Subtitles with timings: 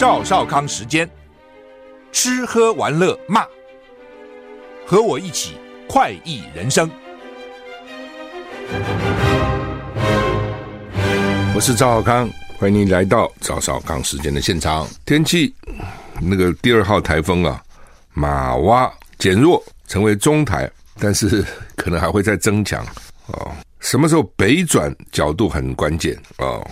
[0.00, 1.06] 赵少康时间，
[2.10, 3.44] 吃喝玩乐骂，
[4.86, 6.90] 和我一起快意人生。
[11.54, 12.26] 我是赵少康，
[12.56, 14.88] 欢迎你来到赵少康时间的现场。
[15.04, 15.54] 天气，
[16.18, 17.62] 那个第二号台风啊，
[18.14, 21.44] 玛娃减弱成为中台，但是
[21.76, 22.82] 可能还会再增强
[23.26, 23.52] 哦。
[23.80, 26.66] 什么时候北转角度很关键哦，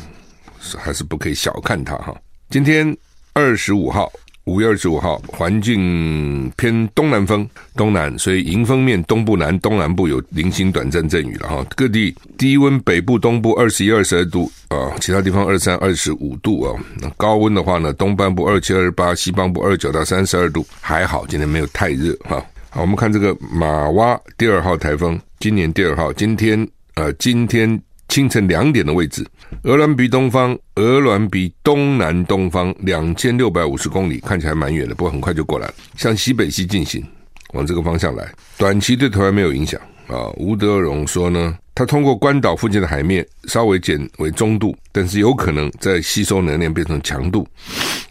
[0.62, 2.18] 是还是不可以小看它哈。
[2.48, 2.96] 今天。
[3.38, 4.10] 二十五号，
[4.46, 11.64] 五月二十五号，环境偏东南风，东南，所以迎风面东部南东南部有零星短暂阵雨了哈。
[11.76, 16.74] 各地低温，北部、东部二十一、二十二度啊，其他地方二三、二十五度啊。
[17.00, 22.44] 那高温的话呢，东半部二七、二十八，西半部二九到三十二度，还好，今天没有太热哈。
[22.70, 27.80] 好，我们看这个玛娃第二号台风，今年第二号，今天呃，今天。
[28.08, 29.24] 清晨两点的位置，
[29.64, 37.04] 鹅銮鼻东方，鹅銮鼻东南东方两千六百五十公里，看起来蛮远的，不过很快就过来了，向西北西进行，
[37.52, 40.28] 往这个方向来，短期对台湾没有影响啊。
[40.36, 47.46] 吴德荣说呢，他通过关岛附近的海面稍微减为中度，但是有可能在吸收能量变成强度，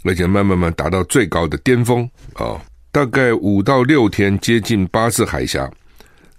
[0.04, 5.68] 而且慢慢慢达到最高的巅峰啊，大概五到六天接近巴士海峡，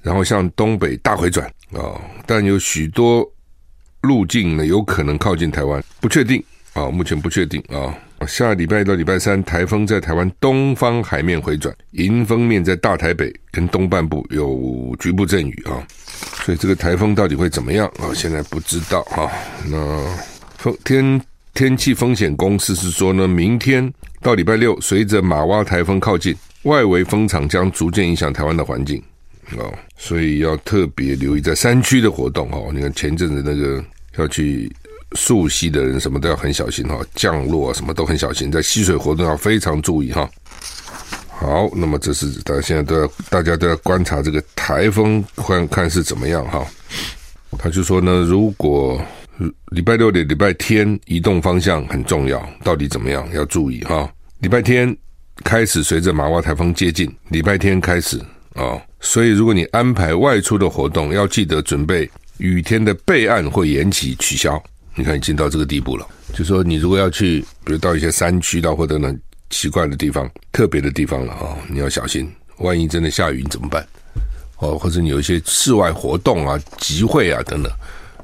[0.00, 3.28] 然后向东北大回转啊，但有许多。
[4.02, 7.94] 路径呢，有可能靠近台湾，不确定啊，目前不确定啊。
[8.27, 15.78] 下礼拜一到礼拜三，台风在台湾东方海面回转，迎风面在大台北跟东半部有局部阵雨啊。
[16.44, 18.10] 所以这个台风到底会怎么样啊？
[18.14, 19.30] 现在不知道哈。
[19.70, 20.16] 那
[20.56, 21.20] 风天
[21.54, 29.00] 天气风险公司是说呢，明天到礼拜六，随着马洼台风靠近，外围风场将逐渐影响台湾的环境。
[29.56, 32.70] 哦，所以要特别留意在山区的活动哦。
[32.72, 33.82] 你看前阵子那个
[34.16, 34.70] 要去
[35.12, 40.28] 溯溪的人，什么都要很小心哈，降落什么都很小心，在溪水活动要非常注意哈。
[41.31, 46.66] 好，那么这是大家现在都要大家都要观察这个台风，看看是怎么样哈。
[47.59, 49.00] 他就说呢，如果
[49.70, 54.12] 礼拜六的礼拜天移动方向很重要，到底怎么样要注意哈。
[54.41, 54.94] 礼拜天
[55.44, 58.20] 开始随着玛娃台风接近，礼拜天开始。
[58.58, 64.60] 哦，所以如果你安排外出的活动，要记得准备雨天的备案或延期取消。
[64.96, 66.04] 你看，已经到这个地步了。
[66.34, 69.14] 就说你如果要去，比如到一些山区到或者呢
[69.48, 73.86] 奇怪的地方、特别的地方了啊、哦，你要小心，万一真的下雨你怎么办？
[74.58, 77.72] 哦，或者你有一些室外活动啊、集会啊等等，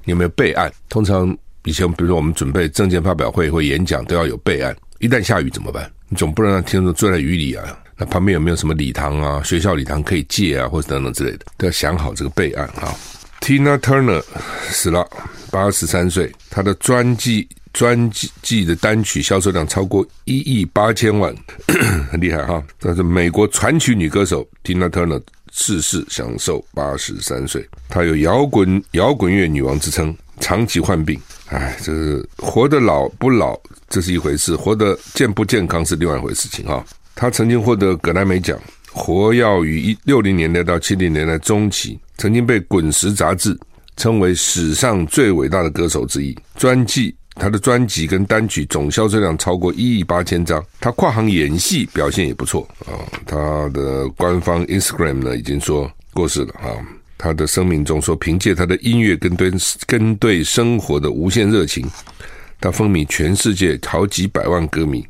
[0.04, 0.68] 你有没有备案？
[0.88, 5.88] 通常以前比如说我们准备证件发表会或演讲都要有备案，一旦下雨怎么办？
[6.08, 7.78] 你总不能让听众坐在雨里啊。
[7.96, 9.42] 那旁边有没有什么礼堂啊？
[9.42, 12.94] 学校礼堂可以借啊，或者等等之类的，都要想好这个备案啊。
[13.40, 14.22] Tina Turner
[14.70, 15.06] 死了，
[15.50, 18.10] 八十三岁，她的专辑专
[18.42, 21.34] 辑的单曲销售量超过一亿八千万，
[22.10, 22.62] 很厉害哈。
[22.80, 25.22] 但是美国传奇女歌手 Tina Turner
[25.52, 27.68] 逝世，享寿八十三岁。
[27.88, 31.20] 她有摇滚摇滚乐女王之称，长期患病。
[31.50, 36.82] 哎，这是活得老不老，这是一回事；活得健不健康是另外一回事情哈。
[37.14, 38.58] 他曾经获得格莱美奖，
[38.90, 43.58] 活跃于一六零年代到七零年代中期，曾经被《滚石》杂志
[43.96, 46.36] 称为史上最伟大的歌手之一。
[46.56, 50.64] 专辑，他的专辑跟单曲总销售量超过一亿八千张。
[50.80, 52.98] 他跨行演戏表现也不错啊。
[53.24, 56.74] 他的官方 Instagram 呢已经说过世了啊。
[57.16, 59.52] 他的声明中说，凭借他的音乐跟对
[59.86, 61.88] 跟对生活的无限热情，
[62.60, 65.06] 他风靡全世界好几百万歌迷，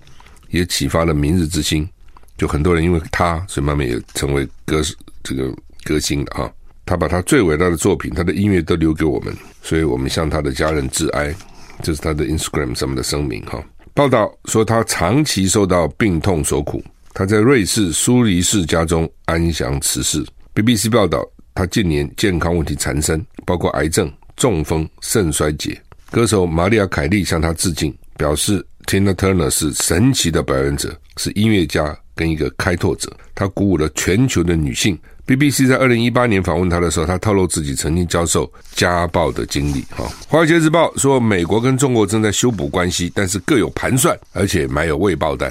[0.50, 1.88] 也启发了明日之星。
[2.36, 4.82] 就很多人因为他，所以慢慢也成为歌
[5.22, 6.52] 这个歌星的哈。
[6.86, 11.34] 他把他最伟大的作品，他的音乐都留给我们，所以我们向他的家人致哀。
[11.82, 13.62] 这是他的 Instagram 上面的声明哈。
[13.94, 20.24] 报道说他长期受到病痛所苦，他在瑞士苏黎世家中安详辞世。
[20.54, 21.24] BBC 报道
[21.54, 25.80] 他近年健康问题缠身，包括癌症、中风、肾衰竭。
[26.10, 31.96] 歌手玛丽亚·凯莉向他致敬，表示 Tina Turner 是神奇的表演者，是音乐家。
[32.14, 34.98] 跟一个开拓者，他鼓舞了全球的女性。
[35.26, 39.80] BBC 在二零一八年访问他的时候，他透露自己曾经遭受家暴的经历。
[39.88, 45.50] 哈，《华尔街日报》说，美国跟中国正在修补关系，但是各有盘算，而且埋有未爆弹，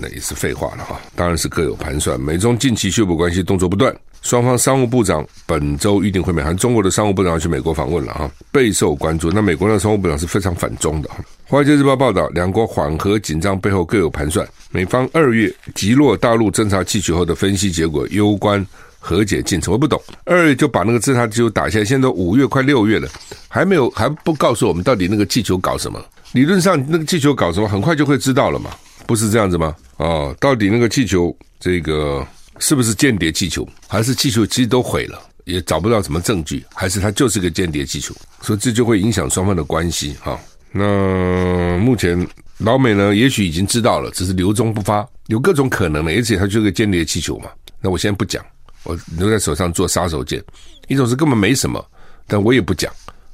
[0.00, 1.00] 那也是废话了哈。
[1.14, 2.20] 当然是各有盘算。
[2.20, 9.30] 美中近期修补关系动作不断，双方商务部长本周预定会面，还中国的商务部长要去美国访问了哈，备受关注。
[9.30, 11.08] 那美国的商务部长是非常反中的。
[11.46, 14.44] 《华尔街日报》报道，两国缓和紧张背后各有盘算。
[14.72, 18.66] 美方二月击落大陆侦察气球后的分析结果，攸关
[19.02, 19.72] 和解进程。
[19.72, 23.08] 我不懂，二月就把那个自杀气球打下来，现在五月快六月了，
[23.48, 26.00] 还没有还不告诉我们到底那个气球搞什么？
[26.32, 28.70] 理论上那个气球搞什么，很快就会知道了嘛。
[29.04, 29.74] 不是这样子吗？
[29.96, 32.26] 哦，到底那个气球这个
[32.58, 38.14] 是不是间谍气球，还是气球其实都毁了，也找不到什么证据，还是它就是个间谍气球？
[38.40, 40.38] 所以这就会影响双方的关系哈。
[40.70, 42.26] 那目前
[42.58, 47.50] 老美呢，也许已经知道了，只是留中不发，有各种可能的，而且它就是个间谍气球嘛。
[47.80, 48.42] 那我先不讲，
[48.84, 50.42] 我留在手上做杀手锏。
[50.88, 51.84] 一种是根本没什么，
[52.26, 52.92] 但我也不讲，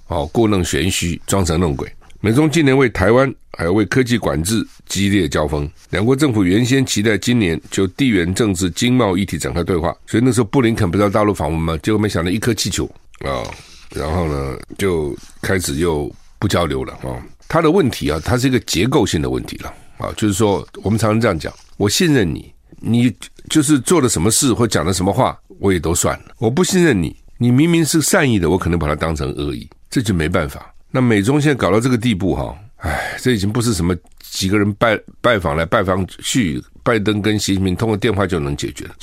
[0.08, 1.90] 哦，故弄玄虚，装神弄鬼。
[2.20, 11.78] 美中近年为台湾还有为科技管制激烈交锋，两国政府原先期待今年就地缘政治、经贸议题展开对话，所以那时候布林肯不是到大陆访问吗？
[11.80, 12.84] 结果没想到一颗气球
[13.20, 13.42] 啊、
[13.90, 17.22] 然后呢就开始又不交流了啊、哦。
[17.48, 23.14] 他的问题啊，它是一个结构性的问题了啊，就是说我们常常这样讲，我信任你，你
[23.48, 30.72] 就是做了什么事或讲了什么话，我也都算了；我不信任你，你明明是善意的，我可能把它当成恶意，这就没办法。
[30.90, 33.94] 那美中现在搞到这个地步哈，哎，这已经不是什么
[34.30, 38.94] 几个人拜拜访来拜访去，拜登跟习近平通过电话就能解决了，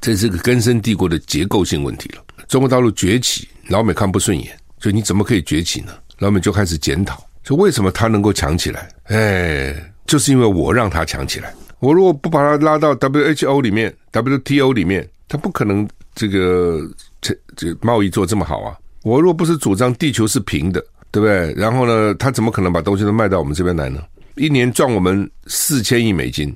[0.00, 2.22] 这是个根深蒂固的结构性问题了。
[2.48, 5.92] 中国大陆崛起，老美看不顺眼，所以你怎么可以崛起呢？
[6.18, 8.88] 老美就开始检讨，说为什么他能够强起来？
[9.04, 11.52] 哎，就是因为我让他强起来。
[11.86, 16.80] 我如果不把他拉到 WHO 里面、WTO 里面，他不可能这个
[17.20, 18.76] 这这贸易做这么好啊。
[19.04, 20.84] 我若不是主张地球是平的。
[21.12, 21.54] 对不对？
[21.54, 24.02] 然后呢，他怎么可能把东西都卖到我们这边来呢？
[24.34, 26.54] 一年赚我们四千亿美金，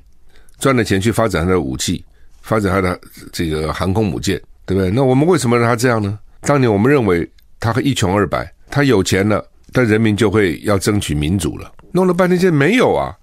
[0.58, 2.04] 赚了钱去发展他的武器，
[2.42, 3.00] 发展他的
[3.32, 4.90] 这个航空母舰，对不对？
[4.90, 6.18] 那我们为什么让他这样呢？
[6.42, 7.26] 当年我们认为
[7.58, 9.42] 他会一穷二白，他有钱了，
[9.72, 11.72] 但人民就会要争取民主了。
[11.92, 13.16] 弄了半天，现在没有啊！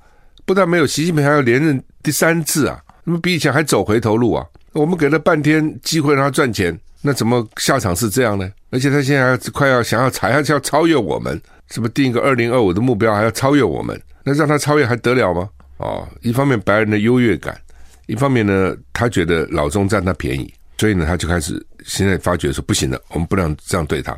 [0.47, 4.45] 不但没有，习近平还要连任第三次啊，那么比以前还走回头路啊！
[4.71, 6.75] 我们给了半天机会让他赚钱。
[7.01, 8.49] 那怎么下场是这样呢？
[8.69, 11.39] 而且他现在快要想要踩，还是要超越我们？
[11.69, 14.01] 是不定一个二零二五的目标，还要超越我们？
[14.23, 15.49] 那让他超越还得了吗？
[15.79, 17.59] 哦，一方面白人的优越感，
[18.05, 24.17] 一方面呢，他觉得老中占他便宜，所以呢，他就开始现在发觉说不行了，我们不能这样对他。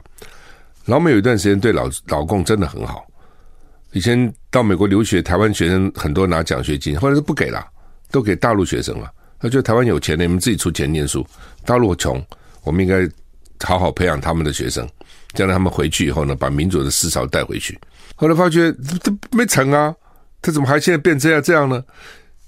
[0.86, 3.04] 老美有一段时间对老老共真的很好，
[3.92, 7.66] 以前到美国留学，台湾学生很多拿奖学金，后来都不给了，
[8.12, 9.12] 都给大陆学生了。
[9.40, 11.26] 他觉得台湾有钱的，你们自己出钱念书，
[11.66, 12.24] 大陆穷。
[12.64, 13.10] 我们应该
[13.66, 14.88] 好好培养他们的学生，
[15.34, 17.80] 将来他们回去以后呢，把民主的思潮带回去。
[18.16, 18.72] 后来发觉
[19.02, 19.96] 这没成啊，
[20.42, 21.84] 他怎么还现在变这样这样呢？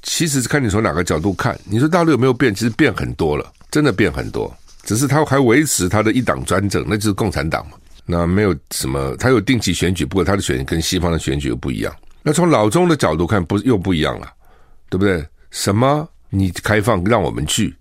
[0.04, 1.58] 其实是看你从哪个角度看。
[1.64, 2.54] 你说大陆有没有变？
[2.54, 4.54] 其实变很多了，真的变很多。
[4.84, 7.78] 只是他还维持他的一党专政，那就是共产党嘛。
[8.06, 11.94] 那没有什么，他有定期选举，不过他的选跟西方的选举又不一样。
[12.24, 14.28] 那从老中的角度看，不又不一样了，
[14.90, 15.26] 对不对？
[15.50, 17.74] 什么你开放让我们去，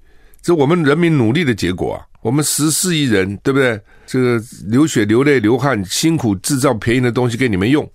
[0.42, 2.06] 这我们人民努力的结果啊。
[2.22, 3.80] 我们十四亿人，对不对？
[4.06, 7.88] 这个流血、流泪、流汗，辛苦制造便宜的东西给你们用，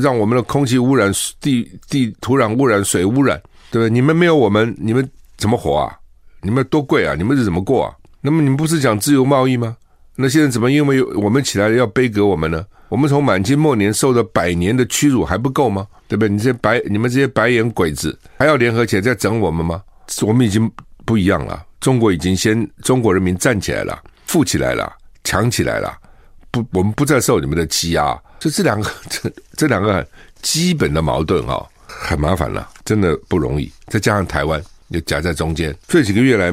[0.00, 3.40] 让我们的空气污染、地地土壤污染、水污染，
[3.72, 3.90] 对不对？
[3.90, 5.98] 你们没有我们，你们怎么活啊？
[6.42, 7.14] 你们多贵啊？
[7.16, 7.92] 你们是怎么过啊？
[8.20, 9.76] 那么你们不是讲自由贸易吗？
[10.14, 12.64] 那现在怎么因为我们起来了要背革我们呢？
[12.88, 15.86] 我们从满清末年受的百年的屈辱还不够吗？
[16.06, 16.28] 对不对？
[16.28, 19.82] 你这些白你们这些白眼鬼子还要联合起来再整我们吗？
[20.20, 20.70] 我们已经
[21.06, 21.64] 不一样了。
[21.80, 24.92] 中国已经先，中国人民站起来了，富起来了，
[25.24, 25.90] 强起来了，
[26.50, 28.16] 不，我们不再受你们的欺压。
[28.38, 30.06] 就这两个，这这两个
[30.42, 33.72] 基本的矛盾啊、哦，很麻烦了，真的不容易。
[33.86, 36.52] 再加上台湾又夹在中间，这几个月来，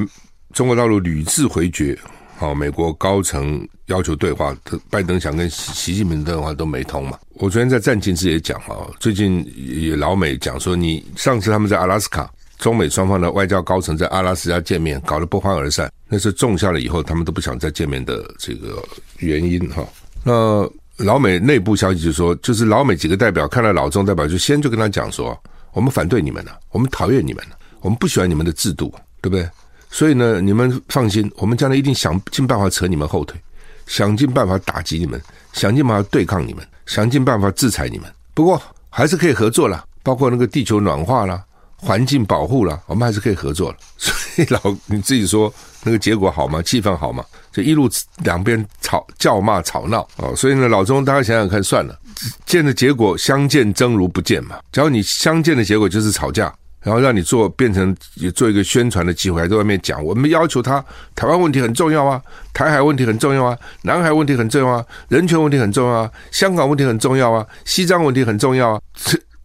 [0.54, 1.98] 中国大陆屡次回绝，
[2.40, 4.56] 好，美国高层要求对话，
[4.90, 7.20] 拜登想跟习近平对话都没通嘛。
[7.34, 12.32] 我昨天在战情室也讲啊，最近也老美讲说，你上次他们在阿拉斯卡。
[12.58, 15.92] 中美双方的外交高层在阿拉斯加见面，搞得不欢而散。
[16.08, 18.82] 那是种下了以后，他们都不想再见面的这个
[19.18, 19.86] 原因哈。
[20.24, 25.38] 那老美内部消息就说，就是老美几个代表看到老中代表，就先就跟他讲说，
[25.74, 29.50] 我们反对你们了，我们讨厌你们了，我们不喜欢你们的制度，对不对？
[29.90, 33.40] 所以呢，你们放心，我们将来一定想尽办法扯你们后腿，
[33.88, 35.22] 想尽办法打击你们，
[35.54, 38.12] 想尽办法对抗你们，想尽办法制裁你们。
[38.34, 41.44] 不过还是可以合作了，包括那个地球暖化了。
[41.82, 43.78] 环境保护了，我们还是可以合作了。
[43.96, 46.62] 所以老你自己说那个结果好吗？
[46.62, 47.24] 气氛好吗？
[47.54, 50.28] 就一路两边吵叫骂吵闹啊！
[50.36, 51.98] 所以呢，老钟大家想想看，算了，
[52.46, 54.60] 见的结果相见争如不见嘛。
[54.74, 60.84] 只要你相见的结果就是吵架，然后让你做变成也做一个宣传的机会，还在外面讲，我们要求他
[61.16, 62.22] 台湾问题很重要啊，
[62.54, 68.82] 台海问题很重要啊，南海问题很重要啊，人权问题很重要啊，香港问题很重要啊，西藏问题很重要啊。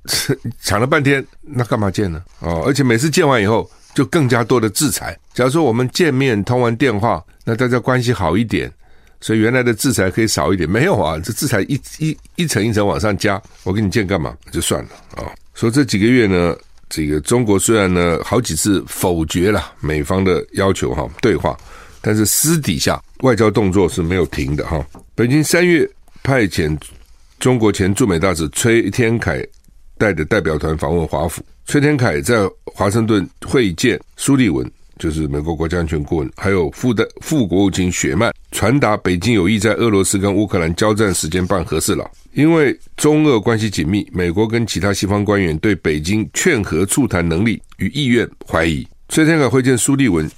[0.60, 2.22] 讲了半天，那干嘛见呢？
[2.40, 5.18] 哦，而且每次见完以后，就更加多的制裁。
[5.32, 8.70] 假如说我们见面通完电话，那大家关系好一点，
[9.22, 10.68] 所以原来的制裁可以少一点。
[10.68, 14.36] 没有啊，这制裁一一一层一层往上加，我跟你见干嘛？
[14.50, 15.32] 就算了啊。
[15.54, 16.54] 所以这几个月呢，
[16.94, 21.58] 这个中国虽然呢好几次否决了美方的要求哈对话，
[22.00, 24.86] 但是私底下外交动作是没有停的哈。
[25.16, 25.90] 北京三月
[26.22, 26.78] 派遣
[27.40, 29.44] 中国前驻美大使崔天凯
[29.98, 34.64] 带的代表团访问华府，崔天凯在华盛顿会见苏利文。
[34.98, 42.08] 就是美国国家安全顾问，还有副的副国务卿雪曼，传达北京有意在俄罗斯跟乌克兰交战时间办和事佬。
[42.32, 48.86] 因为中俄关系紧密，美国跟其他西方官员对北京劝和促谈能力与意愿怀疑。
[49.08, 50.28] 崔天凯会见苏利文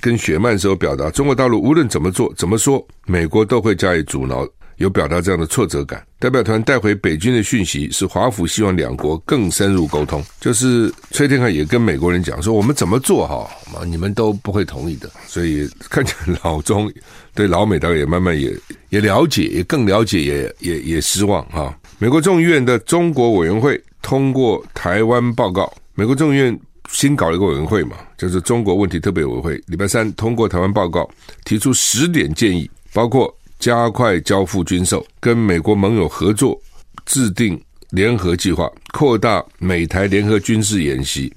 [0.00, 4.46] 跟雪曼时候表达，中国大陆无论怎么做怎么说，美国都会加以阻挠。
[4.80, 6.02] 有表达这样的挫折感。
[6.18, 10.24] 代表团带回北京的讯息是，华府希望两国更深入沟通。
[10.40, 13.46] 就是崔天凯也跟美国人讲说，我们怎么做哈，
[13.84, 15.10] 你们都不会同意的。
[15.26, 16.90] 所以看起来老中
[17.34, 18.56] 对老美大概也慢慢也
[18.88, 21.78] 也了解，也更了解，也也也失望哈。
[21.98, 25.70] 美国众议院的中国委员会通过台湾报告。
[25.94, 26.58] 美国众议院
[26.90, 29.62] 新搞了一个委员会嘛，就是中国问题特别委员会。
[29.66, 31.06] 礼拜三通过台湾报告，
[31.44, 33.34] 提出十点建议，包括。
[33.60, 36.58] 加快交付军售，跟美国盟友合作，
[37.04, 41.30] 制定联合计划，扩大美台联合军事演习，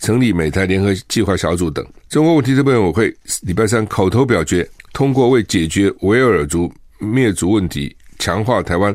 [0.00, 1.86] 成立美台联合计划小组等。
[2.08, 8.94] 中国问题特别委员会礼拜三口头表决通过，为解决维吾尔族灭族问题，强化台湾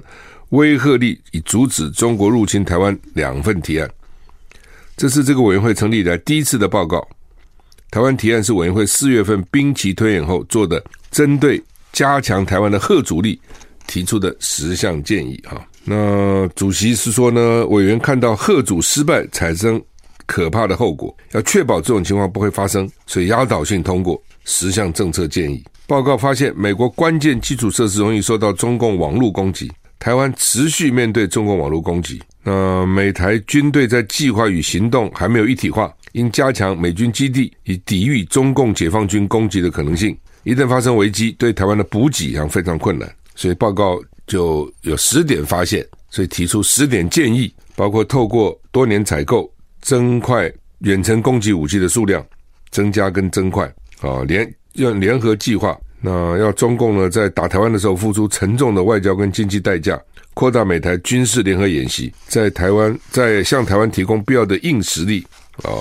[0.50, 3.90] 威慑力，以阻止中国入侵台湾两份提案。
[4.98, 7.08] 这是这个委员会成立以来第一次的报告。
[7.90, 11.64] 台湾提案是委员会四月份兵棋推演后做的，针对。
[11.94, 13.40] 加强台湾的吓阻力，
[13.88, 15.66] 提出的十项建议哈。
[15.86, 19.82] 那主席是说呢，委员看到吓阻失败产生
[20.26, 25.64] 可怕的后果，要确保这种情况不会发生，所以压倒性通过十项政策建议。
[25.86, 29.70] 报告发现，美国关键基础设施容易受到中共网络攻击，
[30.00, 32.22] 台湾持续面对中共网络攻击。
[32.42, 40.18] 那美台军队在计划与行动还没有一体化，应加强美军基地，以抵御中共解放军攻击的可能性。
[40.44, 43.98] 一旦发生危机，对台湾的补给上非常困难，所以报告
[44.28, 49.50] 就有十点发现，所以提出十点建议，包括透过多年采购，
[49.82, 52.26] 增快远程攻击武器的数量，
[52.72, 53.66] 增加跟增快
[54.02, 59.98] 啊，联要联合计划，那要中共呢在打台湾的时候付出沉重的外交跟经济代价，
[60.34, 65.26] 扩大美台军事联合演习，在台湾在向台湾提供必要的硬实力
[65.64, 65.72] 啊，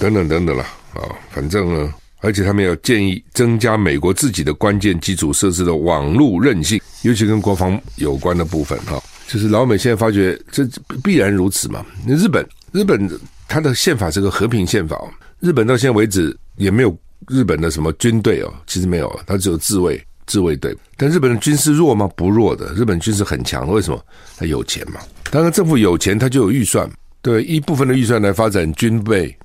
[0.00, 0.62] 等等等等了
[0.94, 1.92] 啊，反正呢。
[2.20, 9.02] 而且他们要建议增加美国自己的关键基础设施的网络韧性，尤其跟国防有关的部分哈。
[9.28, 10.64] 就是老美现在发觉这
[11.02, 11.84] 必然如此嘛。
[12.06, 13.10] 那日本，日本
[13.48, 14.96] 它的宪法是个和平宪法，
[15.40, 16.96] 日本到现在为止也没有
[17.28, 20.76] 日本的什么军队哦，其实没有，它只有自卫自卫队。
[20.96, 22.08] 但日本的军事弱吗？
[22.16, 23.68] 不弱的，日本军事很强。
[23.68, 24.00] 为什么？
[24.36, 25.00] 它有钱嘛。
[25.30, 26.88] 当然政府有钱，它就有预算，
[27.20, 29.36] 对一部分的预算来发展军备，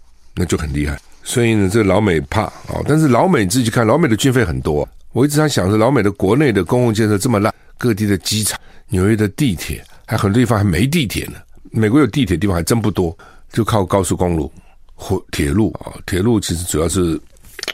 [0.41, 0.99] 那就很厉害。
[1.23, 4.87] 所以呢，这老美怕啊、但是老美自己看，老美的军费很多。
[5.13, 11.33] 我一直在想着，老美的国内的公共建设这么烂，各地的机场、纽约的地铁，还很多地方还没地铁呢。
[11.69, 13.15] 美国有地铁的地方还真不多，
[13.53, 14.51] 就靠高速公路、
[14.95, 15.93] 或铁路啊。
[16.07, 17.19] 铁路其实主要是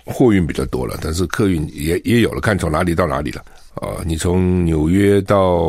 [0.05, 3.41] 货运比较多了，但是客运也也有了，看从哪里到哪里了
[3.75, 4.03] 啊。
[4.05, 5.63] 你从纽约到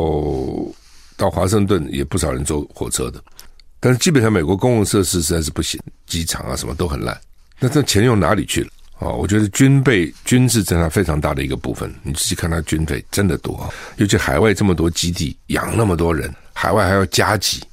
[1.15, 3.23] 到华盛顿，也不少人坐火车的。
[3.79, 5.79] 但是基本上美国公共设施实在是不行，
[6.09, 7.17] 机场啊什么都很烂。
[7.59, 8.69] 那这钱用哪里去了？
[8.99, 11.89] 哦，我觉得军备军事占它非常大的一个部分。
[12.03, 17.63] 你自己看，它军费真的多，尤其海外这么多基地，养那么多人，海外还要加急，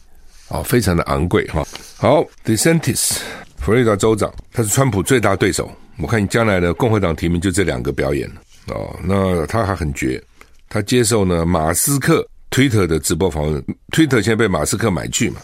[0.46, 1.66] 哦，非常的昂贵哈。
[1.96, 3.16] 好，DeSantis，
[3.58, 5.68] 佛罗里达州长，他是川普最大对手。
[5.98, 8.30] 我看你将来的共和党提名就这两个表演
[8.68, 8.96] 哦。
[9.02, 10.22] 那他还很绝，
[10.68, 15.40] 他接受呢马斯克推特的直播访问，推特现在被马斯克买去嘛。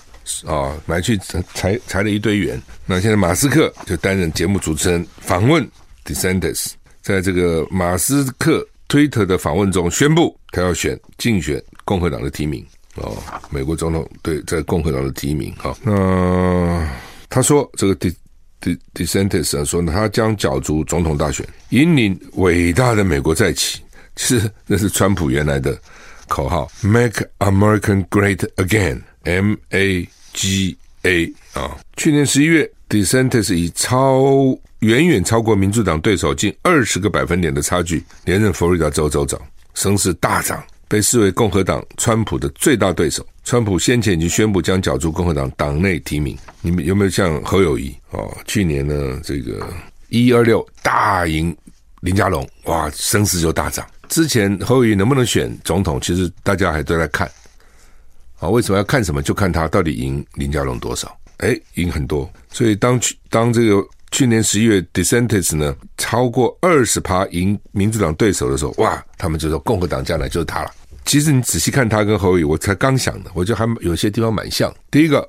[0.47, 2.61] 啊、买去裁裁裁了一堆员。
[2.87, 5.67] 那现在马斯克就担任节目主持人，访问
[6.05, 12.65] DeSantis，在这个马斯克推特的访问中宣布，他要选竞选共和党的提名。
[12.97, 13.17] 哦，
[13.51, 15.51] 美国总统对在共和党的提名。
[15.57, 16.89] 哈、哦，那
[17.31, 18.15] 他说这个 De
[18.61, 23.81] De DeSantis 说呢，他将角逐总统大选，引领伟大的美国再起。
[24.15, 25.75] 其实那是川普原来的
[26.29, 29.01] 口号：Make American Great Again。
[29.25, 34.23] M A G A 啊，去年十一月，DeSantis 以超
[34.81, 39.41] 远远超过民主党对手近二十个百分点的差距连任佛罗里达州州长，
[39.75, 43.27] 声势大涨，被视为共和党川普的最大对手。
[43.45, 48.33] 川普先前已经宣布将角逐共和党党内提名，你们有没有像侯友谊哦？
[48.47, 49.69] 去年呢，这个
[50.09, 51.57] 一二六大赢
[52.01, 53.87] 林佳龙，哇，声势就大涨。
[54.09, 57.31] 之前侯友谊能不能选总统，其实大家还都在看。
[58.43, 59.23] 啊，为什么要看什么？
[59.23, 61.17] 就看他到底赢林佳龙多少。
[61.37, 62.29] 哎，赢很多。
[62.51, 63.81] 所以当去当这个
[64.11, 70.73] 去年十一月 d e s e n t i s 呢超过二十趴赢民主党对手的时候，哇，他们就说共和党将来就是他了。
[71.05, 74.75] 其实你仔细看他跟侯友，我才刚想的，我觉得还有些地方蛮像。
[74.91, 75.29] 第一个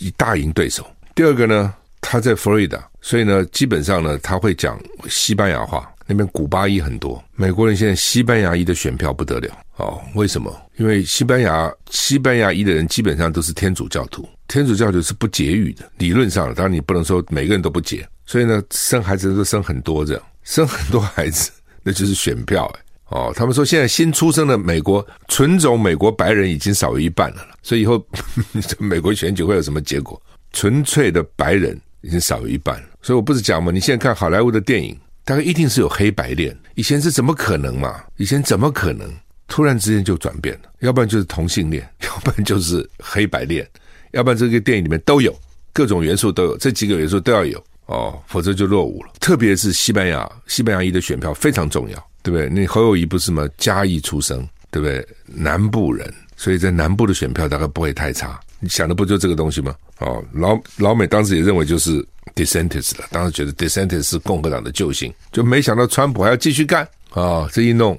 [0.00, 0.84] 以大赢对手，
[1.14, 4.76] 第二个呢，他在佛罗里达，所以呢，基本上呢，他会讲
[5.08, 5.88] 西班牙话。
[6.10, 10.00] 那边古巴裔很多，美国人现在西班牙裔的选票不得了哦。
[10.14, 10.50] 为什么？
[10.78, 15.84] 因为西班牙西班牙裔的人基本上都是天主教徒，天主教徒是不节育的。
[15.98, 21.50] 理论上，当然你不能说每个人都不节，所以呢，生孩子都生很多这样，生很多孩子
[21.84, 23.30] 那就是选票哎哦。
[23.36, 28.02] 他们说现在新出生的美国纯种美国白人已经少于一半了，所以以后
[28.80, 30.18] 美国选举会有什么结果？
[30.54, 34.98] 纯粹的白人已经少于一半了，所以我不是讲嘛，你现在看好莱坞的电影。
[35.28, 38.02] 大概一定是有黑白恋，以前是怎么可能嘛？
[38.16, 39.12] 以前怎么可能
[39.46, 40.70] 突然之间就转变了？
[40.80, 43.68] 要不然就是同性恋， 要不然就是黑白恋，
[44.12, 45.38] 要不然这个电影里面都有
[45.74, 49.12] 各种元素都有，这几个元素都要有哦，否则就落伍了。
[49.20, 52.48] 特别是西班牙，西班牙裔的选票非常重要，对不对？
[52.48, 53.46] 那侯友宜不是吗？
[53.58, 55.06] 嘉义出生，对不对？
[55.26, 58.40] 南部人，所以在南部的选票大概不会太差。
[58.60, 59.74] 你想的不就这个东西吗？
[59.98, 62.02] 哦，老老美当时也认为就是。
[62.38, 67.98] DeSantis 了，当时觉得 DeSantis 是共和党的救星，就没想到川普还要继续干啊、这一弄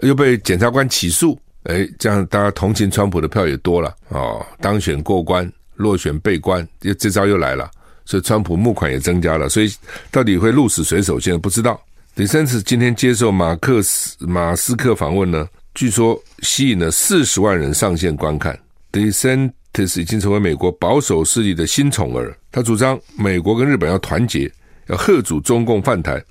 [0.00, 4.44] 又被检察官起诉，哎，这样大家同情川普的票也多了、哦！
[4.60, 7.70] 当选过关，落选被关，又这招又来了，
[8.04, 9.72] 所以川普募款也增加了，所以
[10.10, 11.80] 到底会鹿死谁手，现在不知道。
[12.14, 18.58] DeSantis 今天接受马克斯马斯克访问呢，据说吸引了四十万人上线观看。
[18.92, 19.52] DeSantis
[20.00, 22.36] 已经成为美国保守势力的新宠儿。
[22.50, 24.50] 他主张美国跟日本要团结，
[24.88, 26.22] 要贺阻中共犯台，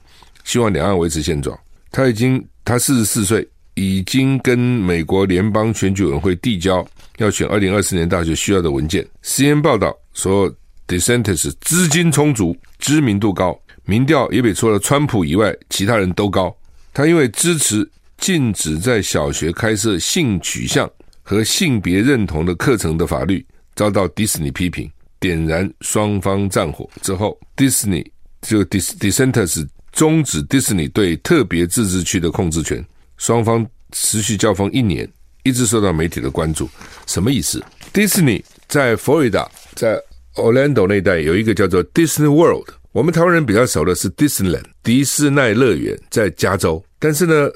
[0.43, 1.57] 希望两岸维持现状。
[1.91, 6.85] 他已经他四十四岁，已经跟美国联邦选举委员会递交
[7.17, 9.07] 要选二零二四年大学需要的文件。
[9.23, 10.53] CNN 报道说
[10.87, 16.53] ，DeSantis 资金充足，知名度高，民调也比除了川普以外其他人都高。
[16.93, 20.89] 他因为支持禁止在小学开设性取向
[21.29, 28.09] 和性别认同的课程的法律，遭到迪士尼批评，点燃双方战火之后，迪士尼
[28.41, 32.81] 就 DeSantis 终止迪士尼对特别自治区的控制权，
[33.17, 35.05] 双方持续交锋一年，
[35.43, 36.69] 一直受到媒体的关注。
[37.07, 37.61] 什么意思？
[37.91, 40.01] 迪士尼在佛罗里达，在
[40.35, 46.81] Orlando 那一带有一个叫做 Disney World，我们台湾人比较熟的是 Disneyland 迪士尼乐园，在加州。
[46.99, 47.49] 但是呢，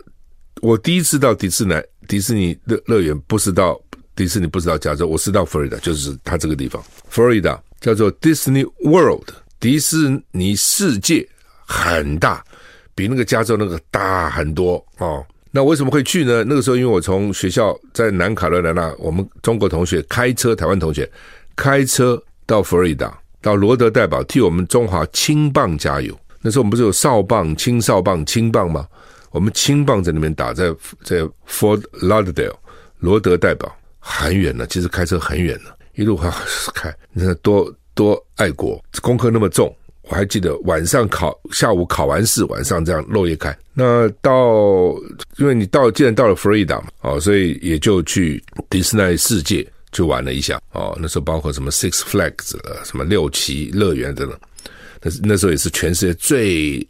[0.61, 1.73] 我第一次到迪士尼。
[2.11, 3.79] 迪士尼乐乐园不是到
[4.17, 6.83] 迪士尼，不是到加州，我是到佛罗里达，就是它这个地方。
[7.07, 9.29] 佛罗里达叫做 Disney World，
[9.61, 11.25] 迪士尼世界
[11.65, 12.43] 很大，
[12.93, 15.25] 比那个加州那个大很多哦。
[15.51, 16.43] 那为什么会去呢？
[16.45, 21.09] 那个时候因为我从学校在南卡罗来纳，我们中国同学开车，台湾同学
[21.55, 26.13] 开车到佛罗里达，到罗德代堡替我们中华青棒加油。
[26.41, 28.85] 那时候我们不是有少棒、青少棒、青棒吗？
[29.31, 32.53] 我们青棒在那边打，在在 Fort Lauderdale
[32.99, 36.17] 罗德代堡很远呢，其实开车很远呢，一路
[36.73, 43.57] 开，你看多多爱国，功课那么重，我还记得晚上考，下午考完试，晚上这样漏夜开。
[43.73, 44.93] 那到，
[45.37, 54.37] 因为你到既然到了佛罗里达嘛，哦，所以也就去迪士尼世界去玩了一下，哦，那时候包括什么 Six Flags，什么六旗乐园等等，
[55.01, 56.85] 那那时候也是全世界最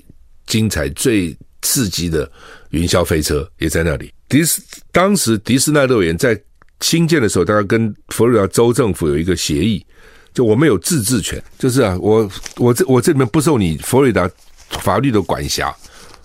[0.47, 1.38] 精彩最。
[1.62, 2.30] 刺激的
[2.69, 4.12] 云霄飞车也在那里。
[4.28, 6.39] 迪斯当时迪士尼乐园在
[6.80, 9.86] 新建的时候，大家跟佛罗里达州政府有一个协议，
[10.34, 14.30] 就我们有自治权，就是啊，我我这我这里面不受你佛罗里达
[14.69, 15.76] 法律的管辖，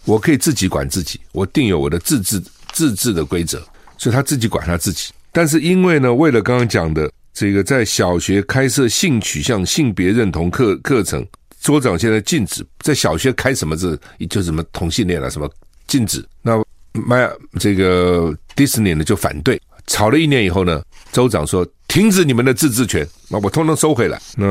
[0.04, 2.40] 我可以自己管自己，我定有我的自治
[2.72, 3.58] 自治的规则，
[3.98, 5.12] 所以他自己管他自己。
[5.32, 11.26] 但是因为呢，为了刚刚讲的这个，在小学开设性取向、性别认同课课程。
[11.66, 13.98] 州长现在禁止在小学开什么字，
[14.30, 15.50] 就什么同性恋啊，什么
[15.88, 16.24] 禁止。
[16.40, 24.16] 那迈这个迪士尼呢就反对，吵了一年以后呢，州长说停止你们的自治权，那我通通收回来。
[24.36, 24.46] 那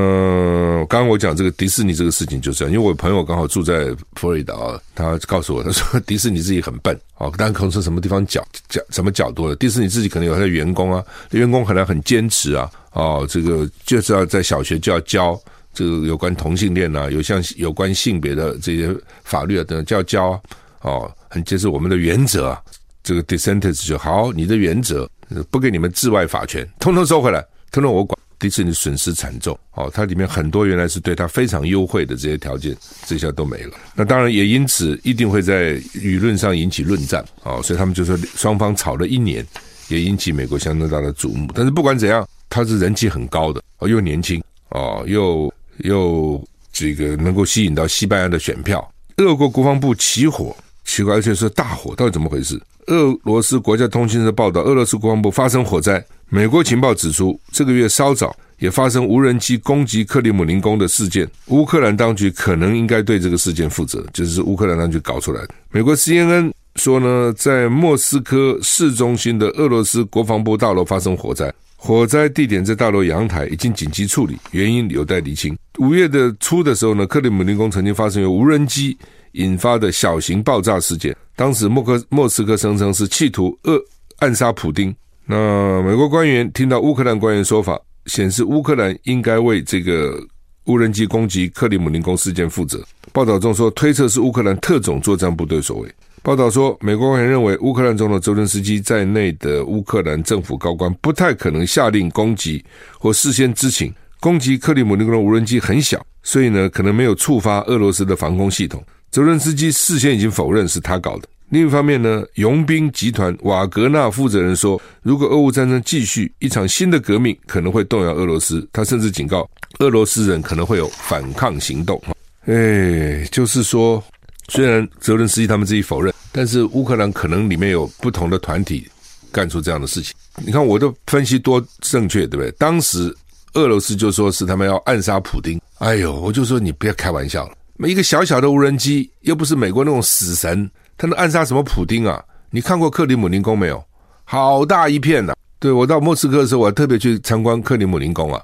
[0.89, 4.53] 刚刚我讲这个迪士尼这个事情就是这样，因为我朋友刚好住在佛罗里达，
[4.93, 11.01] 他告诉我，他说迪士尼自己很笨哦，但可能是什么地方角角什么角度的，迪士尼自己可能有他的员工啊，
[11.31, 15.39] 员工可能很坚持啊，哦，这个就是要在小学就要教。
[15.75, 18.89] 这个有关同性恋啊，有像有关性别的这些
[19.23, 20.41] 法律啊等等，就要教
[20.81, 22.61] 哦，很这是我们的原则啊。
[23.03, 25.07] 这个 dissenters 就好，你的原则
[25.51, 28.17] 不给你们治外法权，通通收回来，通通我管。
[28.37, 33.77] 迪士尼损失惨重哦，它里面很多原来是对他非常优惠的这些条件，这下都没了。
[33.95, 39.45] 那当然也因此一定会在舆论上引起论战哦，所以他们就说双方吵了一年，
[39.87, 41.49] 也引起美国相当大的瞩目。
[41.55, 44.43] 但是不管怎样，他是人气很高的哦，又年轻。
[44.71, 48.85] 哦，又又这个能够吸引到西班牙的选票。
[49.17, 52.61] 俄国国防部起火，奇怪，而且是大火，到底怎么回事？
[52.87, 56.05] 俄罗斯国家通讯社报道，俄罗斯国防部发生火灾。
[56.29, 61.27] 美国情报指出，这个月稍早也发生无人机攻击克里姆林宫的事件。
[61.47, 65.49] 乌克兰当局可能应该对这个事件负责，就是乌克兰当局搞出来的。
[65.71, 71.51] 美国 CNN 说呢，在莫斯科市中心的俄罗斯国防部大楼发生火灾，
[71.85, 75.55] 火灾地点在大楼阳台，已经紧急处理，原因有待厘清。
[75.77, 78.97] 五月的初的时候呢，克里姆林宫曾经发生由无人机
[79.33, 83.79] 引发的小型爆炸事件，当时莫克莫斯科声称是企图扼
[84.17, 84.91] 暗杀普丁。
[85.27, 90.19] 那美国官员听到乌克兰官员说法，显示乌克兰应该为这个
[90.63, 92.83] 无人机攻击克里姆林宫事件负责。
[93.13, 95.95] 报道中说，推测是乌克兰特种作战部队所为。
[96.25, 102.65] 报道说，美国官员认为，乌克兰总统泽伦斯基在内的乌克兰政府高官不太可能下令攻击
[102.97, 103.93] 或事先知情。
[104.19, 108.83] 攻击克里姆林宫的无人机很小，所以呢，可能没有触发俄罗斯的防空系统。
[109.11, 111.27] 泽伦斯基事先已经否认是他搞的。
[111.49, 118.67] 另一方面呢，佣兵集团瓦格纳负责人说，如果俄乌战争继续，一场新的革命可能会动摇俄罗斯。
[118.73, 122.01] 他甚至警告，俄罗斯人可能会有反抗行动。
[122.47, 124.03] 哎，就是说，
[124.47, 128.87] 虽然泽伦斯基他们自己否认，但是乌克兰可能里面有不同的团体
[129.31, 130.13] 干出这样的事情。
[130.37, 132.51] 你看我的分析多正确，对不对？
[132.53, 133.15] 当时。
[133.55, 137.55] 俄罗斯就说是他们要暗杀普丁，哎呦，我就说你不要开玩笑了，
[137.87, 142.21] 一个小小的无人机，又不是美国那种死神，他能暗杀什么普丁啊？
[142.49, 143.81] 你看过克里姆林宫没有？
[144.25, 148.41] 好大一片呐、对，我到莫斯科的时候，我还特别去参观克里姆林宫啊，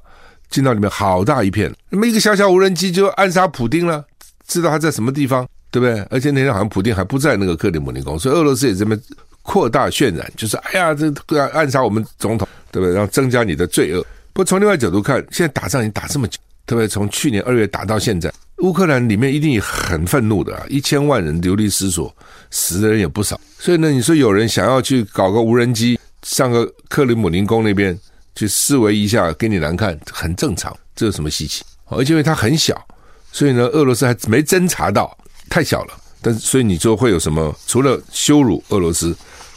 [0.49, 4.05] 进到里面好大一片，那么一个小小无人机就暗杀普丁了，
[4.47, 6.05] 知道他在什么地方，对不对？
[6.09, 8.95] 而且那天好像普京还不在那个克里姆林宫，所以俄罗斯也这么
[9.41, 12.93] 扩大渲染，就是哎呀，这个暗杀我们总统，对不对？
[12.93, 14.05] 然后增加你的罪恶。
[14.33, 20.63] 不过从另外角度看，现在打仗已经打这么久，特别从去年二月打到现在，乌克兰里面一定很愤怒的啊！
[20.69, 22.13] 一千万人流离失所，
[22.49, 23.39] 死的人也不少。
[23.57, 27.97] 所以呢，你说有人想要去搞个无人机上个克里姆林宫那边
[28.35, 31.63] 去示威一下，给你难看，很正常，这有什么稀奇？
[31.85, 32.79] 而且因为它很小，
[33.31, 35.17] 所以呢，俄罗斯还没侦查到，
[35.51, 35.93] 太小了。
[36.23, 37.55] 但所以你说会有什么？
[37.67, 39.15] 除了羞辱俄罗斯，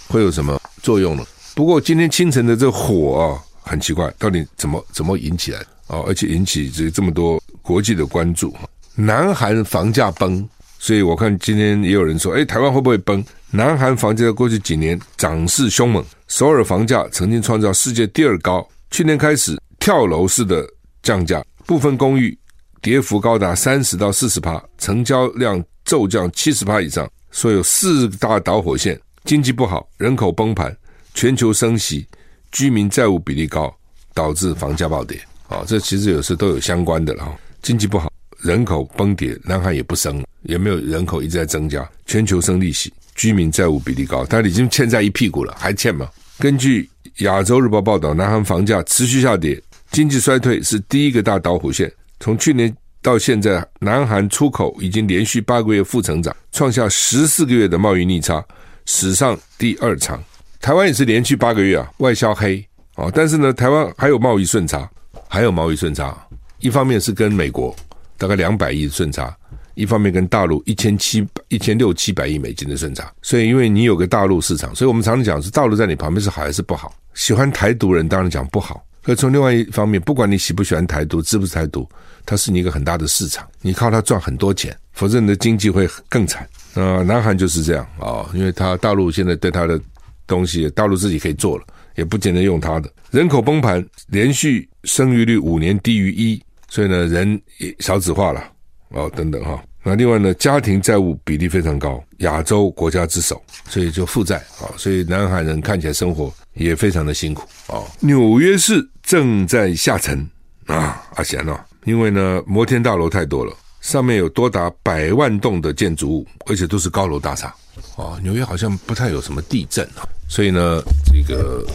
[0.09, 1.25] 会有什么作用呢？
[1.55, 3.41] 不过今天清晨的这火啊。
[3.67, 6.05] 很奇怪，到底怎么怎么引起来啊？
[6.07, 8.55] 而且引起这这么多国际的关注。
[8.95, 10.47] 南韩房价崩，
[10.79, 13.25] 所以我看今天也有人说，哎，台湾会不会崩？
[13.51, 20.63] 南韩房价在过去几年涨势凶猛，首尔房价曾经创造世界第二高，去年开始跳楼式的
[21.03, 22.37] 降价，部分公寓
[22.85, 27.11] 跌幅高达三十到四十趴，成交量骤降七十趴以上。
[27.31, 30.77] 说有四大导火线：经济不好、人口崩盘、
[31.15, 32.07] 全球升息。
[32.53, 33.75] 居民债务比例高，
[34.13, 35.19] 导致房价暴跌。
[35.49, 37.25] 啊、这其实有时都有相关的了。
[37.25, 46.07] 哈，经济不好，人口崩跌，南韩也不升，也没有人口一直在增加，全球升利息，居民债务比例高，他已经欠债一屁股了，还欠吗？
[46.39, 46.87] 根据
[47.21, 49.59] 亚洲日报报道，南韩房价持续下跌，
[49.91, 51.91] 经济衰退是第一个大导火线。
[52.21, 58.43] 从去年到现在，南韩出口已经连续八个月负成长，创下十四个月的贸易逆差，
[58.87, 60.23] 史上第二长。
[60.61, 64.89] 台湾也是连续八个月啊，外销黑啊，但是呢，台湾还有贸易顺差，
[65.29, 66.17] 还有贸易顺差。
[66.61, 67.77] 一方面是跟美国
[68.17, 69.37] 大概两百亿的顺差，
[69.75, 73.13] 一方面跟大陆一千七一千六七百亿美金的顺差。
[73.21, 76.95] 所以，因为你有个大陆市场，所以我们常常讲是大陆在你旁边是好还是不好？
[77.13, 78.83] 喜欢台独人当然讲不好。
[79.05, 81.89] 可从另外一方面，不管你喜不喜欢台独，支不支持台独，
[82.27, 86.49] 它是你一个很大的市场，你靠它赚很多钱，否则你的经济会更惨。
[86.75, 89.81] 呃，南韩就是这样啊、因为它大陆现在对它的。
[90.27, 91.65] 东西大陆自己可以做了，
[91.97, 92.91] 也不见得用它的。
[93.11, 98.43] 人口崩盘，连续生育率五年低于一，所以呢，人也少子化了
[98.89, 99.63] 哦，等等哈。
[99.83, 103.39] 那另外呢，家庭债务比例非常高，亚洲国家之首，
[103.69, 107.83] 所以就负债啊，所以南韩人看起来生活也非常的辛苦啊。
[108.01, 110.27] 纽约市正在下沉
[110.67, 117.55] 啊，阿贤哦，因为呢，摩天大楼太多了，上面有多达百万栋的建筑物，而且都是高楼大厦。
[117.97, 121.67] 哦，纽约好像不太有什么地震啊，所以呢，这个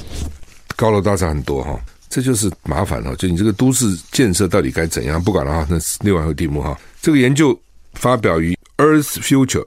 [0.75, 3.13] 高楼大厦很多哈，这就是麻烦哈。
[3.15, 5.21] 就你这个都市建设到底该怎样？
[5.21, 6.77] 不管了哈，那是另外一个题目哈。
[7.01, 7.57] 这个研究
[7.93, 9.63] 发表于《Earth Future》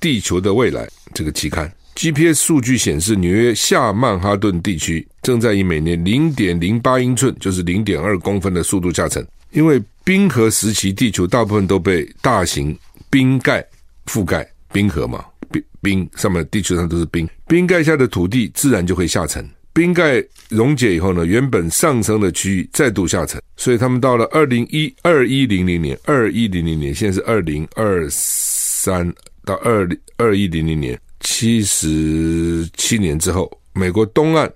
[0.00, 1.72] 地球的未来这个期刊。
[1.96, 12.78] GPS 数据显示，纽约下曼哈顿地区正在以每年零点零八英寸，就是零点二公分的速度下沉，因为冰河时期地球大部分都被大型
[13.08, 13.66] 冰盖
[14.06, 15.24] 覆盖，冰河嘛。
[15.50, 19.48] 冰冰上面，地球上都是冰，冰盖下的土地自然就会下沉。
[19.72, 29.10] 冰盖溶解以后呢，原本上升的区域再度下沉，所以他们到了二零一二一零零年，二一零零年，现在是二零二三
[29.44, 34.48] 到二零二一零零年，七十七年之后，美国东岸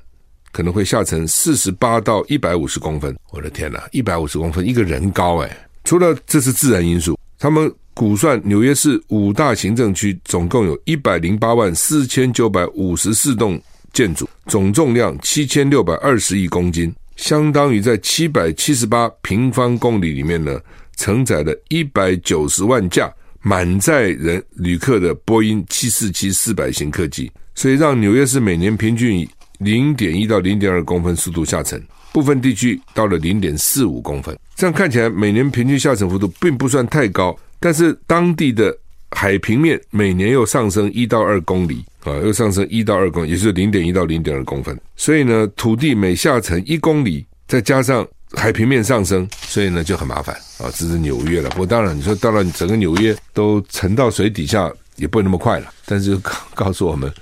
[0.52, 3.12] 可能会下沉四十八到一百五十公分。
[3.32, 5.68] 我的天哪，一百五十公分，一个人高哎！
[5.82, 7.70] 除了这是自然因素，他们。
[7.92, 13.60] 估算纽约市五大行政区总共有一百零八万四千九百五十四栋
[13.92, 20.58] 建筑，总重量七千六百二十亿公斤，相当于在七百七十八平方公里里面呢，
[20.96, 34.38] 承载了一百九十万架满载人旅客的波音七四七四百型客机，所以让纽约市每年平均以零点一到零点二公分速度下沉，部分地区到了零点四五公分。
[34.54, 37.34] 这样看起来，每年平均下沉幅度并不算太高。
[37.58, 38.76] 但是当地的
[39.10, 44.78] 海平面每年又上升一到二公里啊，又上升一到二公里，也就是零点一到零点二公分。
[44.96, 50.70] 所以呢，土地每下沉一公里，再加上海平面上升，所以呢就很麻烦啊。
[50.74, 51.50] 这是纽约了。
[51.50, 55.72] 不过当然，你说到了整个纽约都沉到水底下，也不会那么快了。
[55.84, 57.12] 但是告告诉我们，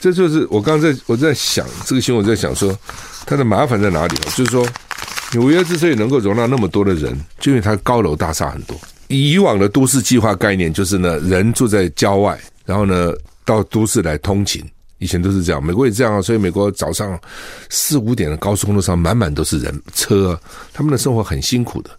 [0.00, 2.76] 这就是我刚刚在我在想这个新闻，我在想说
[3.24, 4.16] 它的麻烦在哪里？
[4.34, 4.66] 就是说，
[5.32, 8.76] 纽约之所以能够容纳那么多的人，就因为它高楼大厦很多。
[9.08, 13.12] 以往的都市计划概念就是呢，人住在郊外，然后呢
[13.44, 14.64] 到都市来通勤。
[14.98, 16.22] 以前都是这样，美国也这样啊。
[16.22, 17.18] 所以美国早上
[17.68, 20.38] 四五点的高速公路上满满都是人车，
[20.72, 21.90] 他们的生活很辛苦的，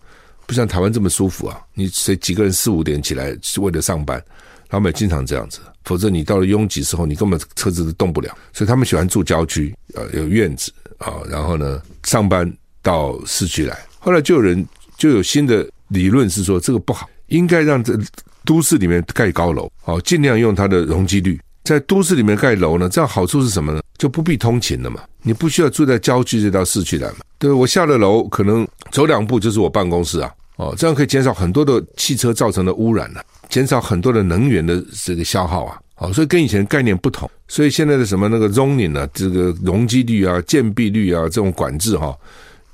[0.45, 1.59] 不像台湾这么舒服啊。
[1.73, 4.23] 你谁几个人四五点起来是为了上班，
[4.69, 5.59] 他们经常这样子。
[5.85, 8.35] 否则你到了拥挤时候，你根本车子都动不了。
[8.53, 13.77] 所以他们喜欢住郊区，呃，有院子啊，然后呢上班到市区来。
[13.99, 14.65] 后来就有人
[14.97, 15.67] 就有新的。
[15.89, 17.97] 理论是说这个不好，应该让这
[18.43, 21.39] 都市里面盖高楼，好，尽量用它的容积率。
[21.67, 23.81] 在都市里面盖楼呢，这样好处是什么呢？
[23.97, 27.17] 就不必通勤了嘛，你不需要住在郊区，就到市区来嘛。
[27.39, 37.29] 对，我下了楼，可能走两步就是我办公室啊，哦，这样可以减少很多的汽车造成的污染了，减少很多的能源的这个消耗啊，哦，所以跟以前概念不同。
[37.47, 42.15] 所以现在的什么那个 zoning 啊，这个容积率啊、建蔽率啊这种管制哈，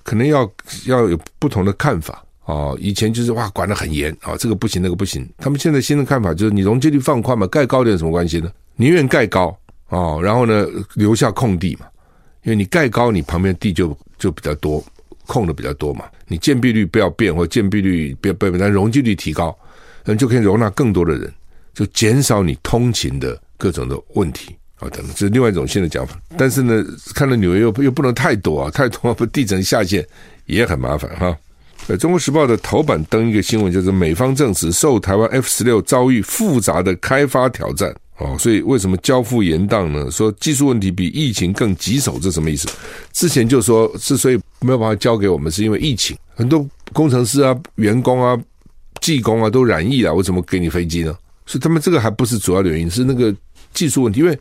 [0.04, 0.50] 可能要
[0.86, 2.23] 要有不同的看法。
[2.46, 5.28] 哦，以前就是哇，管得很严啊，这个不行，那个不行。
[5.38, 8.52] 他们现在新的看法就是，你容积率放宽嘛，盖高点有什么关系呢？
[8.76, 9.58] 宁愿盖高
[9.90, 11.86] 哦，然后呢留下空地嘛，
[12.44, 14.84] 因为你盖高，你旁边地就就比较多，
[15.26, 16.06] 空的比较多嘛。
[16.28, 19.58] 你建蔽率不要变，或建蔽率不要变，但容积率提高，
[20.04, 21.32] 嗯，就可以容纳更多的人，
[21.74, 26.20] 就减少你通勤的各种的问题啊等等，这是另外一种新的讲法。
[26.38, 26.84] 但是呢，
[27.16, 30.06] 看到纽约又又不能太多啊，太多不地层下陷
[30.46, 31.38] 也很麻烦哈。
[31.88, 40.10] 呃，《中国时报》的头版登一个新闻，就是美方证实受台湾 F 十六遭遇复杂的开发挑战哦，所以为什么交付延宕呢？
[40.10, 42.70] 说技术问题比疫情更棘手，这什么意思？
[43.12, 48.40] 之前就说之所以没有办法交给我们，是因为疫情，很多工程师啊、员工啊、
[49.02, 51.14] 技工啊都染疫了，为什么给你飞机呢？
[51.46, 53.36] 所以他们这个还不是主要的原因，是那个
[53.74, 54.40] 技术问题，因为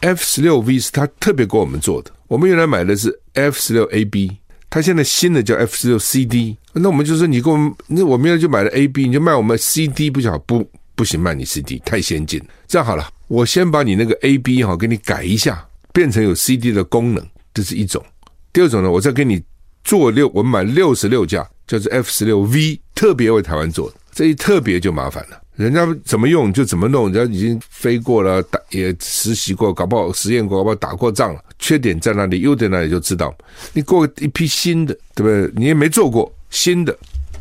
[0.00, 4.30] F 十六 V 是他特别给我们做的，我们原来买的是 F 十六 AB。
[4.74, 12.42] 他现在新的叫 F 十六 CD，那我们就说你给我们，那我们现在就买了 AB，你就卖我们 CD 不好，不不行，卖你 CD 太先进。
[12.66, 18.04] 这样好了，我先把你那个 AB 哈给你改一下，变成有 CD 的功能，这是一种。
[18.52, 19.40] 第二种呢，我再给你
[19.84, 25.40] 做六，我们买六十六架，叫做 F 十六 V，特别为台湾做的，这一特别就麻烦了。
[25.56, 31.40] 人家怎么用就怎么弄，人家已经飞过了，打也实习过，搞不好实验过，搞不好打过仗了。
[31.58, 33.34] 缺点在哪里，优点那里就知道。
[33.72, 35.52] 你过一批新的，对不对？
[35.54, 36.96] 你也没做过新的，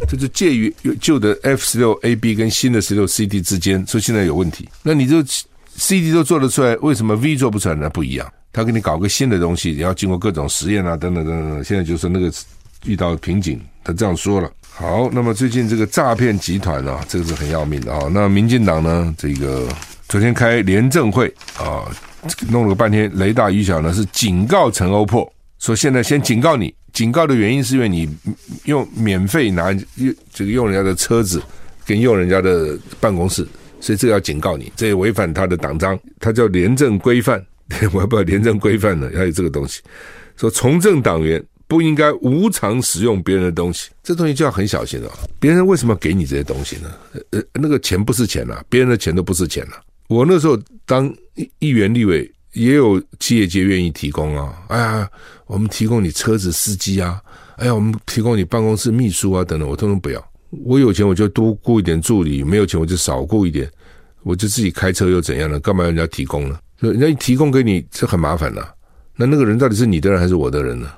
[0.07, 4.69] 就是介于旧的 F 十六 AB 跟新的十六 CD 之间，所以现在有问题。
[4.83, 5.23] 那你就
[5.75, 7.89] CD 都做得出来，为什么 V 做不出来呢？
[7.89, 11.63] 不一样，他给你搞个新的东西，你要经过各种实验啊，等等等等。
[11.63, 12.31] 现在就是那个
[12.85, 14.49] 遇到瓶颈，他这样说了。
[14.75, 18.09] 好，那么最近这个诈骗集团啊，这个是很要命的啊。
[18.11, 19.67] 那民进党呢，这个
[20.09, 21.85] 昨天开廉政会啊，
[22.49, 28.09] 弄了个半天，雷大雨小呢，是警告陈欧破，说现在先警告你，警告的原因是因为你
[28.65, 31.39] 用免费拿用这个用人家的车子
[31.85, 33.47] 跟用人家的办公室，
[33.79, 37.39] 所以这个要警告你，这也违反他的党章，他叫廉政规范，
[37.93, 39.81] 我要不知道廉政规范呢，还有这个东西，
[40.35, 41.41] 说从政党员。
[41.73, 45.09] 不应该无偿使用别人的东西，这东西就要很小心了。
[45.39, 46.91] 别人为什么给你这些东西呢？
[47.31, 49.81] 呃，那个钱不是钱啊，别人的钱都不是钱啊。
[50.07, 50.55] 我那时候
[50.85, 51.11] 当
[51.57, 54.53] 议员立委，也有企业界愿意提供啊。
[54.67, 55.09] 哎呀，
[55.47, 57.19] 我们提供你车子司机啊，
[57.55, 60.23] 哎呀，我们提供你办公室秘书啊等等，我通通不要。
[60.63, 63.67] 我有钱我就多雇一点助理，没有钱我就少雇一点，
[64.21, 65.59] 我就自己开车又怎样呢？
[65.59, 66.59] 干嘛要人家提供呢？
[66.79, 68.67] 人家一提供给你，这很麻烦呐。
[69.15, 70.91] 那那个人到底是你的人还是我的人呢？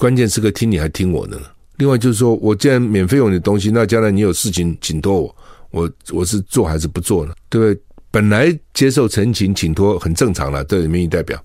[0.00, 1.42] 关键时刻听你还听我的呢？
[1.76, 5.36] 另外就是说，我既然免费用你的东西，那将来你有事情请托我，
[5.72, 7.34] 我我是做还是不做呢？
[7.50, 7.82] 对不对？
[8.10, 11.38] 本来接受陈情请托很正常了，对民意代表，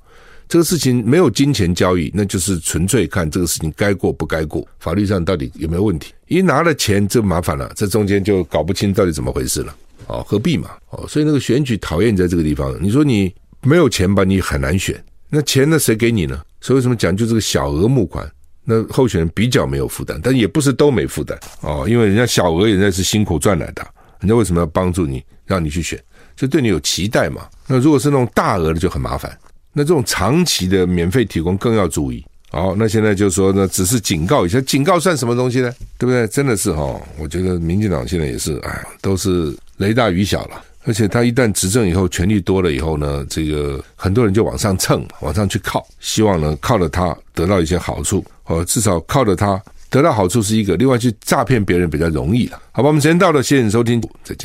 [0.48, 6.14] 这个事情没有金钱交易，那就是纯粹看这个事情该过不该过，法律上到底有没有问题？
[6.30, 9.76] 一拿了钱就麻烦了，这中间就搞不清到底怎么回事了。
[10.08, 10.70] 哦，何必嘛？
[10.92, 12.74] 哦，所以那个选举讨厌在这个地方。
[12.82, 15.04] 你说你没有钱吧，你很难选。
[15.30, 15.78] 那钱呢？
[15.78, 16.40] 谁给你呢？
[16.62, 18.32] 所以为什么讲究这个小额募款？
[18.66, 23.86] 那候选人比较没有负担，但也不是都没负担哦，因为人家小额，人家是辛苦赚来的，
[24.20, 25.98] 人家为什么要帮助你，让你去选，
[26.36, 27.48] 就对你有期待嘛。
[27.68, 29.38] 那如果是那种大额的就很麻烦，
[29.72, 32.26] 那这种长期的免费提供更要注意。
[32.50, 35.72] 好，那现在就说呢，只是警告一下，警告算什么东西呢？
[35.98, 36.26] 对不对？
[36.28, 40.64] 真的是哈，我觉得民进党现在也是，哎，都是雷大雨小了。
[40.88, 52.60] 而且他一旦执政以后，权力多了以后呢，这个很多人就往上蹭，往上去靠，希望呢靠着他得到一些好处，哦至少靠着它得到好处是一个，另外去诈骗别人比较容易了。
[52.72, 54.44] 好吧，我们时间到了，谢谢你收听，再见。